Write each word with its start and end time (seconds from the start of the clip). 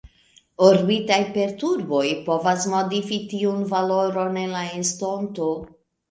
Orbitaj 0.67 1.17
perturboj 1.33 2.07
povas 2.29 2.65
modifi 2.71 3.19
tiun 3.33 3.59
valoron 3.73 4.39
en 4.45 4.55
la 4.55 4.63
estonto. 4.79 5.51